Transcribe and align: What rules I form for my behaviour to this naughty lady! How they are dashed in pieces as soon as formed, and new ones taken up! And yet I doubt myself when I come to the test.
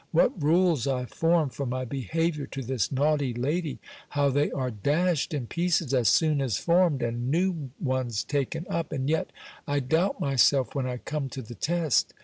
What 0.11 0.41
rules 0.41 0.87
I 0.87 1.05
form 1.05 1.51
for 1.51 1.67
my 1.67 1.85
behaviour 1.85 2.47
to 2.47 2.63
this 2.63 2.91
naughty 2.91 3.35
lady! 3.35 3.77
How 4.09 4.31
they 4.31 4.49
are 4.49 4.71
dashed 4.71 5.31
in 5.31 5.45
pieces 5.45 5.93
as 5.93 6.07
soon 6.09 6.41
as 6.41 6.57
formed, 6.57 7.03
and 7.03 7.29
new 7.29 7.69
ones 7.79 8.23
taken 8.23 8.65
up! 8.67 8.91
And 8.91 9.07
yet 9.07 9.29
I 9.67 9.79
doubt 9.79 10.19
myself 10.19 10.73
when 10.73 10.87
I 10.87 10.97
come 10.97 11.29
to 11.29 11.43
the 11.43 11.53
test. 11.53 12.15